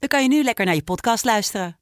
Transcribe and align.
dan 0.00 0.08
kan 0.08 0.22
je 0.22 0.28
nu 0.28 0.42
lekker 0.42 0.64
naar 0.64 0.74
je 0.74 0.82
podcast 0.82 1.24
luisteren. 1.24 1.78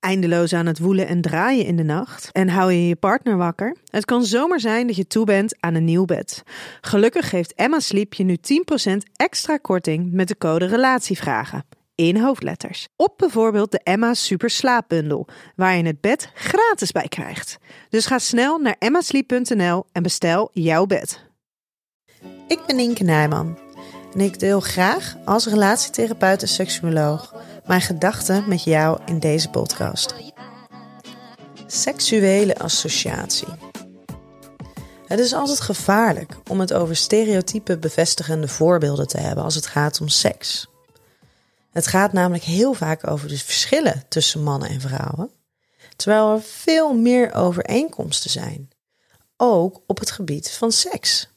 Eindeloos 0.00 0.52
aan 0.52 0.66
het 0.66 0.78
woelen 0.78 1.06
en 1.06 1.20
draaien 1.20 1.64
in 1.64 1.76
de 1.76 1.82
nacht 1.82 2.28
en 2.32 2.48
hou 2.48 2.72
je 2.72 2.88
je 2.88 2.96
partner 2.96 3.36
wakker? 3.36 3.76
Het 3.90 4.04
kan 4.04 4.24
zomaar 4.24 4.60
zijn 4.60 4.86
dat 4.86 4.96
je 4.96 5.06
toe 5.06 5.24
bent 5.24 5.56
aan 5.60 5.74
een 5.74 5.84
nieuw 5.84 6.04
bed. 6.04 6.42
Gelukkig 6.80 7.28
geeft 7.28 7.54
Emma 7.54 7.80
Sleep 7.80 8.14
je 8.14 8.24
nu 8.24 8.36
10% 8.90 8.96
extra 9.16 9.56
korting 9.56 10.12
met 10.12 10.28
de 10.28 10.38
code 10.38 10.66
RELATIEVRAGEN 10.66 11.64
in 11.94 12.16
hoofdletters. 12.16 12.88
Op 12.96 13.14
bijvoorbeeld 13.16 13.70
de 13.70 13.80
Emma 13.82 14.14
Super 14.14 14.50
Slaapbundel, 14.50 15.26
waar 15.54 15.76
je 15.76 15.82
het 15.82 16.00
bed 16.00 16.30
gratis 16.34 16.92
bij 16.92 17.08
krijgt. 17.08 17.58
Dus 17.88 18.06
ga 18.06 18.18
snel 18.18 18.58
naar 18.58 18.76
emmasleep.nl 18.78 19.84
en 19.92 20.02
bestel 20.02 20.50
jouw 20.52 20.86
bed. 20.86 21.24
Ik 22.48 22.60
ben 22.66 22.78
Inke 22.78 23.04
Nijman 23.04 23.65
en 24.12 24.20
ik 24.20 24.38
deel 24.38 24.60
graag 24.60 25.16
als 25.24 25.46
relatietherapeut 25.46 26.42
en 26.42 26.48
seksuoloog 26.48 27.34
mijn 27.66 27.80
gedachten 27.80 28.48
met 28.48 28.64
jou 28.64 29.00
in 29.06 29.18
deze 29.18 29.50
podcast. 29.50 30.14
Seksuele 31.66 32.58
associatie. 32.58 33.48
Het 35.06 35.18
is 35.18 35.32
altijd 35.32 35.60
gevaarlijk 35.60 36.36
om 36.50 36.60
het 36.60 36.72
over 36.72 36.96
stereotype 36.96 37.78
bevestigende 37.78 38.48
voorbeelden 38.48 39.06
te 39.06 39.20
hebben 39.20 39.44
als 39.44 39.54
het 39.54 39.66
gaat 39.66 40.00
om 40.00 40.08
seks. 40.08 40.66
Het 41.70 41.86
gaat 41.86 42.12
namelijk 42.12 42.44
heel 42.44 42.72
vaak 42.72 43.10
over 43.10 43.28
de 43.28 43.38
verschillen 43.38 44.04
tussen 44.08 44.42
mannen 44.42 44.68
en 44.68 44.80
vrouwen, 44.80 45.30
terwijl 45.96 46.32
er 46.32 46.42
veel 46.42 46.94
meer 46.94 47.34
overeenkomsten 47.34 48.30
zijn, 48.30 48.70
ook 49.36 49.80
op 49.86 49.98
het 49.98 50.10
gebied 50.10 50.50
van 50.50 50.72
seks. 50.72 51.28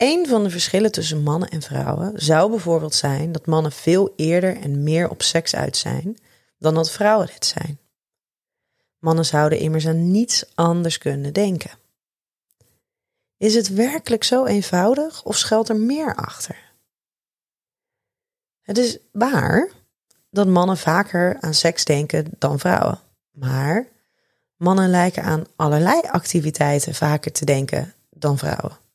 Een 0.00 0.26
van 0.26 0.42
de 0.42 0.50
verschillen 0.50 0.92
tussen 0.92 1.22
mannen 1.22 1.48
en 1.48 1.62
vrouwen 1.62 2.12
zou 2.14 2.50
bijvoorbeeld 2.50 2.94
zijn 2.94 3.32
dat 3.32 3.46
mannen 3.46 3.72
veel 3.72 4.12
eerder 4.16 4.56
en 4.56 4.82
meer 4.82 5.10
op 5.10 5.22
seks 5.22 5.54
uit 5.54 5.76
zijn 5.76 6.18
dan 6.58 6.74
dat 6.74 6.90
vrouwen 6.90 7.26
dit 7.26 7.46
zijn. 7.46 7.78
Mannen 8.98 9.24
zouden 9.24 9.58
immers 9.58 9.86
aan 9.86 10.10
niets 10.10 10.44
anders 10.54 10.98
kunnen 10.98 11.32
denken. 11.32 11.70
Is 13.36 13.54
het 13.54 13.68
werkelijk 13.68 14.24
zo 14.24 14.44
eenvoudig 14.44 15.24
of 15.24 15.36
schuilt 15.36 15.68
er 15.68 15.76
meer 15.76 16.14
achter? 16.14 16.72
Het 18.60 18.78
is 18.78 18.98
waar 19.12 19.70
dat 20.30 20.46
mannen 20.46 20.76
vaker 20.76 21.36
aan 21.40 21.54
seks 21.54 21.84
denken 21.84 22.30
dan 22.38 22.58
vrouwen, 22.58 23.00
maar 23.30 23.86
mannen 24.56 24.90
lijken 24.90 25.22
aan 25.22 25.44
allerlei 25.56 26.00
activiteiten 26.00 26.94
vaker 26.94 27.32
te 27.32 27.44
denken 27.44 27.94
dan 28.10 28.38
vrouwen. 28.38 28.88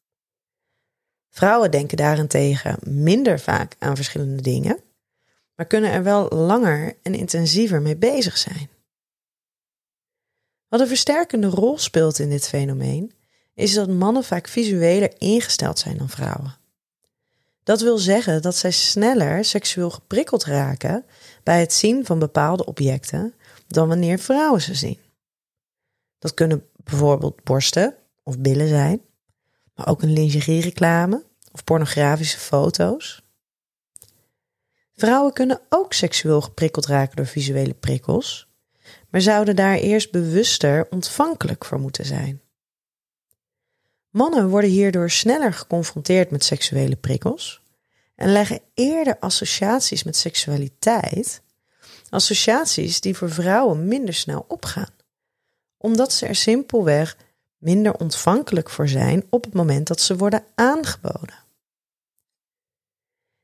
Vrouwen 1.36 1.72
denken 1.72 1.97
daarentegen 1.97 2.78
minder 2.83 3.39
vaak 3.39 3.75
aan 3.80 3.95
verschillende 3.95 4.41
dingen, 4.41 4.80
maar 5.55 5.66
kunnen 5.66 5.92
er 5.92 6.03
wel 6.03 6.30
langer 6.30 6.97
en 7.02 7.14
intensiever 7.14 7.81
mee 7.81 7.95
bezig 7.95 8.38
zijn. 8.38 8.69
Wat 10.67 10.80
een 10.80 10.88
versterkende 10.88 11.47
rol 11.47 11.77
speelt 11.77 12.19
in 12.19 12.30
dit 12.30 12.47
fenomeen, 12.47 13.14
is 13.54 13.73
dat 13.73 13.89
mannen 13.89 14.23
vaak 14.23 14.48
visueler 14.48 15.14
ingesteld 15.17 15.80
zijn 15.80 15.98
dan 15.98 16.10
vrouwen. 16.10 16.58
Dat 17.64 17.81
wil 17.81 17.98
zeggen 17.98 18.42
dat 18.42 18.55
zij 18.55 18.71
sneller 18.71 19.45
seksueel 19.45 19.89
geprikkeld 19.89 20.43
raken 20.43 21.05
bij 21.43 21.60
het 21.60 21.73
zien 21.73 22.05
van 22.05 22.20
bepaalde 22.20 22.65
objecten 22.65 23.33
dan 23.67 23.87
wanneer 23.87 24.20
vrouwen 24.20 24.61
ze 24.61 24.76
zien. 24.76 24.99
Dat 26.20 26.33
kunnen 26.33 26.70
bijvoorbeeld 26.83 27.43
borsten 27.43 27.95
of 28.23 28.39
billen 28.39 28.67
zijn, 28.67 29.02
maar 29.75 29.87
ook 29.87 30.02
een 30.02 30.13
lingerie-reclame 30.13 31.23
of 31.52 31.63
pornografische 31.63 32.37
foto's. 32.37 33.23
Vrouwen 34.95 35.33
kunnen 35.33 35.61
ook 35.69 35.93
seksueel 35.93 36.41
geprikkeld 36.41 36.86
raken 36.86 37.15
door 37.15 37.27
visuele 37.27 37.73
prikkels, 37.73 38.47
maar 39.09 39.21
zouden 39.21 39.55
daar 39.55 39.75
eerst 39.75 40.11
bewuster 40.11 40.87
ontvankelijk 40.89 41.65
voor 41.65 41.80
moeten 41.80 42.05
zijn. 42.05 42.41
Mannen 44.09 44.49
worden 44.49 44.69
hierdoor 44.69 45.09
sneller 45.09 45.53
geconfronteerd 45.53 46.31
met 46.31 46.43
seksuele 46.43 46.95
prikkels 46.95 47.61
en 48.15 48.31
leggen 48.31 48.59
eerder 48.73 49.19
associaties 49.19 50.03
met 50.03 50.15
seksualiteit, 50.15 51.42
associaties 52.09 53.02
die 53.02 53.15
voor 53.15 53.31
vrouwen 53.31 53.87
minder 53.87 54.13
snel 54.13 54.45
opgaan, 54.47 54.93
omdat 55.77 56.13
ze 56.13 56.25
er 56.25 56.36
simpelweg 56.36 57.17
minder 57.65 57.93
ontvankelijk 57.93 58.70
voor 58.70 58.87
zijn 58.87 59.26
op 59.30 59.43
het 59.43 59.53
moment 59.53 59.87
dat 59.87 60.02
ze 60.02 60.17
worden 60.17 60.43
aangeboden. 60.55 61.43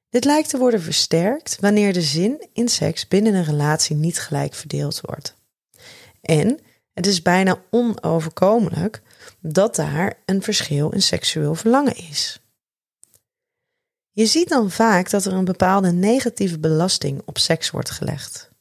Dit 0.09 0.25
lijkt 0.25 0.49
te 0.49 0.57
worden 0.57 0.81
versterkt 0.81 1.57
wanneer 1.59 1.93
de 1.93 2.01
zin 2.01 2.47
in 2.53 2.67
seks 2.67 3.07
binnen 3.07 3.33
een 3.33 3.43
relatie 3.43 3.95
niet 3.95 4.19
gelijk 4.19 4.53
verdeeld 4.53 5.01
wordt. 5.01 5.35
En 6.21 6.59
het 6.93 7.05
is 7.05 7.21
bijna 7.21 7.63
onoverkomelijk 7.69 9.01
dat 9.39 9.75
daar 9.75 10.21
een 10.25 10.41
verschil 10.41 10.89
in 10.89 11.01
seksueel 11.01 11.55
verlangen 11.55 11.95
is. 11.95 12.41
Je 14.11 14.25
ziet 14.25 14.49
dan 14.49 14.71
vaak 14.71 15.09
dat 15.09 15.25
er 15.25 15.33
een 15.33 15.45
bepaalde 15.45 15.91
negatieve 15.91 16.59
belasting 16.59 17.21
op 17.25 17.37
seks 17.37 17.69
wordt 17.69 17.89
gelegd. 17.89 18.51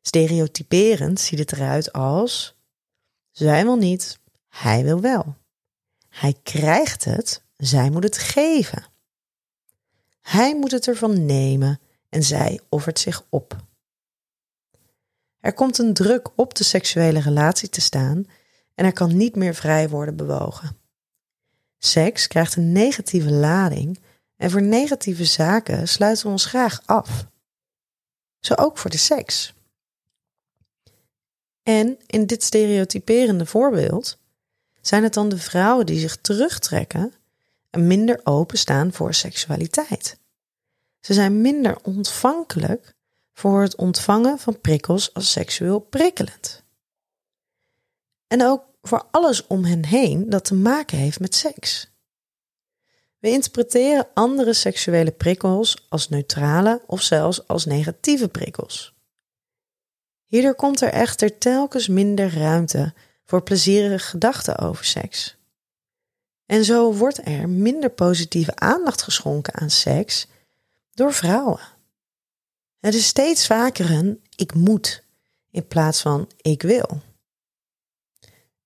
Stereotyperend 0.00 1.20
ziet 1.20 1.38
het 1.38 1.52
eruit 1.52 1.92
als: 1.92 2.56
zij 3.30 3.64
wil 3.64 3.76
niet, 3.76 4.18
hij 4.56 4.84
wil 4.84 5.00
wel. 5.00 5.36
Hij 6.08 6.34
krijgt 6.42 7.04
het, 7.04 7.42
zij 7.56 7.90
moet 7.90 8.02
het 8.02 8.18
geven. 8.18 8.86
Hij 10.22 10.56
moet 10.56 10.70
het 10.70 10.88
ervan 10.88 11.26
nemen 11.26 11.80
en 12.08 12.22
zij 12.22 12.60
offert 12.68 12.98
zich 12.98 13.26
op. 13.28 13.56
Er 15.40 15.52
komt 15.52 15.78
een 15.78 15.94
druk 15.94 16.28
op 16.36 16.54
de 16.54 16.64
seksuele 16.64 17.20
relatie 17.20 17.68
te 17.68 17.80
staan 17.80 18.26
en 18.74 18.84
er 18.84 18.92
kan 18.92 19.16
niet 19.16 19.36
meer 19.36 19.54
vrij 19.54 19.88
worden 19.88 20.16
bewogen. 20.16 20.76
Seks 21.78 22.26
krijgt 22.26 22.56
een 22.56 22.72
negatieve 22.72 23.30
lading 23.30 24.00
en 24.36 24.50
voor 24.50 24.62
negatieve 24.62 25.24
zaken 25.24 25.88
sluiten 25.88 26.26
we 26.26 26.32
ons 26.32 26.44
graag 26.44 26.82
af. 26.86 27.26
Zo 28.40 28.54
ook 28.54 28.78
voor 28.78 28.90
de 28.90 28.98
seks. 28.98 29.54
En 31.62 31.98
in 32.06 32.26
dit 32.26 32.42
stereotyperende 32.42 33.46
voorbeeld 33.46 34.18
zijn 34.86 35.02
het 35.02 35.14
dan 35.14 35.28
de 35.28 35.38
vrouwen 35.38 35.86
die 35.86 35.98
zich 35.98 36.16
terugtrekken 36.16 37.12
en 37.70 37.86
minder 37.86 38.20
openstaan 38.24 38.92
voor 38.92 39.14
seksualiteit. 39.14 40.18
Ze 41.00 41.14
zijn 41.14 41.40
minder 41.40 41.78
ontvankelijk 41.82 42.94
voor 43.32 43.62
het 43.62 43.76
ontvangen 43.76 44.38
van 44.38 44.60
prikkels 44.60 45.14
als 45.14 45.32
seksueel 45.32 45.78
prikkelend. 45.78 46.62
En 48.26 48.42
ook 48.42 48.64
voor 48.82 49.06
alles 49.10 49.46
om 49.46 49.64
hen 49.64 49.84
heen 49.84 50.30
dat 50.30 50.44
te 50.44 50.54
maken 50.54 50.98
heeft 50.98 51.20
met 51.20 51.34
seks. 51.34 51.90
We 53.18 53.28
interpreteren 53.30 54.08
andere 54.14 54.52
seksuele 54.52 55.10
prikkels 55.10 55.86
als 55.88 56.08
neutrale 56.08 56.82
of 56.86 57.02
zelfs 57.02 57.48
als 57.48 57.64
negatieve 57.64 58.28
prikkels. 58.28 58.94
Hierdoor 60.24 60.54
komt 60.54 60.80
er 60.80 60.92
echter 60.92 61.38
telkens 61.38 61.88
minder 61.88 62.34
ruimte 62.34 62.94
voor 63.26 63.42
plezierige 63.42 64.06
gedachten 64.08 64.58
over 64.58 64.84
seks. 64.84 65.36
En 66.46 66.64
zo 66.64 66.94
wordt 66.94 67.26
er 67.26 67.48
minder 67.48 67.90
positieve 67.90 68.56
aandacht 68.56 69.02
geschonken 69.02 69.54
aan 69.54 69.70
seks 69.70 70.26
door 70.92 71.12
vrouwen. 71.12 71.60
Het 72.80 72.94
is 72.94 73.06
steeds 73.06 73.46
vaker 73.46 73.90
een 73.90 74.20
ik 74.36 74.54
moet 74.54 75.02
in 75.50 75.66
plaats 75.66 76.02
van 76.02 76.30
ik 76.40 76.62
wil. 76.62 77.00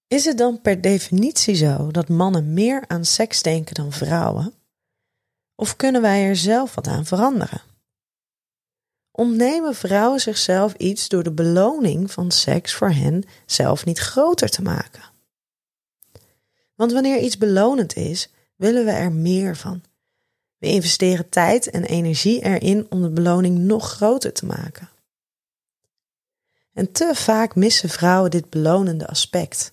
Is 0.06 0.24
het 0.24 0.38
dan 0.38 0.60
per 0.60 0.80
definitie 0.80 1.54
zo 1.54 1.90
dat 1.90 2.08
mannen 2.08 2.54
meer 2.54 2.84
aan 2.86 3.04
seks 3.04 3.42
denken 3.42 3.74
dan 3.74 3.92
vrouwen? 3.92 4.54
Of 5.54 5.76
kunnen 5.76 6.02
wij 6.02 6.24
er 6.24 6.36
zelf 6.36 6.74
wat 6.74 6.86
aan 6.86 7.06
veranderen? 7.06 7.69
Ontnemen 9.12 9.74
vrouwen 9.74 10.20
zichzelf 10.20 10.74
iets 10.74 11.08
door 11.08 11.22
de 11.22 11.32
beloning 11.32 12.10
van 12.12 12.30
seks 12.30 12.74
voor 12.74 12.90
hen 12.90 13.24
zelf 13.46 13.84
niet 13.84 13.98
groter 13.98 14.48
te 14.48 14.62
maken? 14.62 15.02
Want 16.74 16.92
wanneer 16.92 17.18
iets 17.18 17.38
belonend 17.38 17.96
is, 17.96 18.30
willen 18.56 18.84
we 18.84 18.90
er 18.90 19.12
meer 19.12 19.56
van. 19.56 19.82
We 20.58 20.66
investeren 20.66 21.28
tijd 21.28 21.70
en 21.70 21.84
energie 21.84 22.42
erin 22.42 22.86
om 22.90 23.02
de 23.02 23.10
beloning 23.10 23.58
nog 23.58 23.90
groter 23.90 24.32
te 24.32 24.46
maken. 24.46 24.88
En 26.72 26.92
te 26.92 27.10
vaak 27.14 27.54
missen 27.54 27.88
vrouwen 27.88 28.30
dit 28.30 28.50
belonende 28.50 29.06
aspect. 29.06 29.72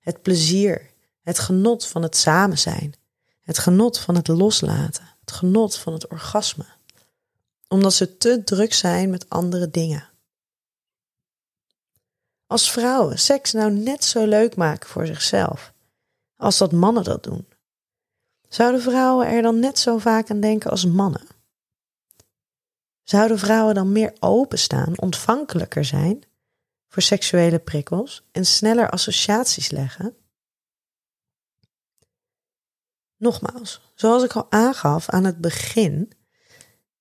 Het 0.00 0.22
plezier, 0.22 0.90
het 1.22 1.38
genot 1.38 1.86
van 1.86 2.02
het 2.02 2.16
samen 2.16 2.58
zijn, 2.58 2.94
het 3.42 3.58
genot 3.58 3.98
van 3.98 4.14
het 4.14 4.28
loslaten, 4.28 5.04
het 5.20 5.30
genot 5.32 5.76
van 5.76 5.92
het 5.92 6.08
orgasme. 6.08 6.66
Omdat 7.68 7.94
ze 7.94 8.16
te 8.16 8.44
druk 8.44 8.72
zijn 8.72 9.10
met 9.10 9.28
andere 9.28 9.70
dingen. 9.70 10.08
Als 12.46 12.70
vrouwen 12.70 13.18
seks 13.18 13.52
nou 13.52 13.72
net 13.72 14.04
zo 14.04 14.26
leuk 14.26 14.56
maken 14.56 14.88
voor 14.88 15.06
zichzelf 15.06 15.72
als 16.36 16.58
dat 16.58 16.72
mannen 16.72 17.04
dat 17.04 17.22
doen, 17.22 17.48
zouden 18.48 18.82
vrouwen 18.82 19.26
er 19.26 19.42
dan 19.42 19.58
net 19.58 19.78
zo 19.78 19.98
vaak 19.98 20.30
aan 20.30 20.40
denken 20.40 20.70
als 20.70 20.84
mannen? 20.84 21.26
Zouden 23.02 23.38
vrouwen 23.38 23.74
dan 23.74 23.92
meer 23.92 24.16
openstaan, 24.20 24.98
ontvankelijker 24.98 25.84
zijn 25.84 26.24
voor 26.88 27.02
seksuele 27.02 27.58
prikkels 27.58 28.28
en 28.32 28.46
sneller 28.46 28.90
associaties 28.90 29.70
leggen? 29.70 30.16
Nogmaals, 33.16 33.80
zoals 33.94 34.22
ik 34.22 34.32
al 34.32 34.50
aangaf 34.50 35.08
aan 35.08 35.24
het 35.24 35.40
begin, 35.40 36.12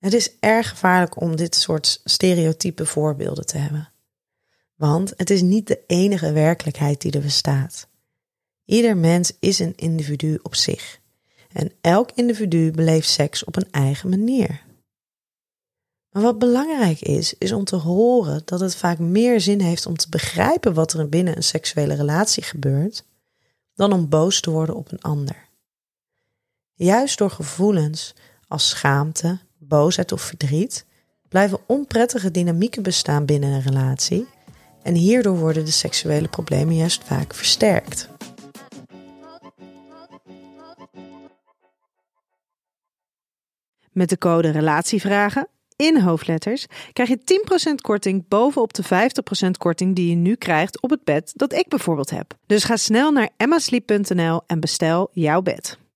het 0.03 0.13
is 0.13 0.38
erg 0.39 0.69
gevaarlijk 0.69 1.21
om 1.21 1.35
dit 1.35 1.55
soort 1.55 2.01
stereotype 2.03 2.85
voorbeelden 2.85 3.45
te 3.45 3.57
hebben. 3.57 3.91
Want 4.75 5.13
het 5.17 5.29
is 5.29 5.41
niet 5.41 5.67
de 5.67 5.83
enige 5.88 6.31
werkelijkheid 6.31 7.01
die 7.01 7.11
er 7.11 7.21
bestaat. 7.21 7.88
Ieder 8.65 8.97
mens 8.97 9.31
is 9.39 9.59
een 9.59 9.75
individu 9.75 10.39
op 10.41 10.55
zich. 10.55 11.00
En 11.51 11.71
elk 11.81 12.11
individu 12.11 12.71
beleeft 12.71 13.09
seks 13.09 13.44
op 13.44 13.55
een 13.55 13.71
eigen 13.71 14.09
manier. 14.09 14.65
Maar 16.09 16.23
wat 16.23 16.39
belangrijk 16.39 17.01
is, 17.01 17.33
is 17.38 17.51
om 17.51 17.63
te 17.63 17.75
horen 17.75 18.41
dat 18.45 18.59
het 18.59 18.75
vaak 18.75 19.00
meer 19.00 19.41
zin 19.41 19.59
heeft 19.59 19.85
om 19.85 19.97
te 19.97 20.09
begrijpen 20.09 20.73
wat 20.73 20.94
er 20.94 21.09
binnen 21.09 21.35
een 21.35 21.44
seksuele 21.44 21.94
relatie 21.94 22.44
gebeurt, 22.44 23.05
dan 23.73 23.94
om 23.94 24.09
boos 24.09 24.39
te 24.41 24.51
worden 24.51 24.75
op 24.75 24.91
een 24.91 25.01
ander. 25.01 25.50
Juist 26.73 27.17
door 27.17 27.31
gevoelens 27.31 28.13
als 28.47 28.69
schaamte, 28.69 29.39
boosheid 29.68 30.12
of 30.12 30.21
verdriet 30.21 30.86
blijven 31.30 31.60
onprettige 31.65 32.31
dynamieken 32.31 32.83
bestaan 32.83 33.25
binnen 33.25 33.50
een 33.50 33.62
relatie 33.62 34.27
en 34.83 34.95
hierdoor 34.95 35.38
worden 35.38 35.65
de 35.65 35.71
seksuele 35.71 36.27
problemen 36.27 36.75
juist 36.75 37.04
vaak 37.04 37.33
versterkt. 37.33 38.10
Met 43.92 44.10
de 44.10 44.18
code 44.18 44.50
Relatievragen 44.50 45.48
in 45.75 46.01
hoofdletters 46.01 46.65
krijg 46.94 47.10
je 47.10 47.19
10% 47.71 47.75
korting 47.81 48.27
bovenop 48.27 48.74
de 48.74 48.83
50% 48.83 48.88
korting 49.57 49.95
die 49.95 50.10
je 50.10 50.15
nu 50.15 50.36
krijgt 50.36 50.81
op 50.81 50.89
het 50.89 51.04
bed 51.04 51.31
dat 51.36 51.54
ik 51.54 51.68
bijvoorbeeld 51.68 52.10
heb. 52.10 52.38
Dus 52.45 52.63
ga 52.63 52.75
snel 52.75 53.12
naar 53.12 53.30
emmasleep.nl 53.38 54.42
en 54.48 54.60
bestel 54.60 55.10
jouw 55.12 55.42
bed. 55.42 55.81